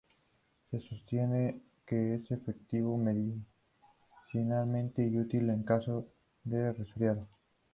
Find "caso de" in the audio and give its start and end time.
5.61-6.73